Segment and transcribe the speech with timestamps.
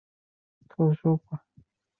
[0.67, 1.63] 他是犹太人。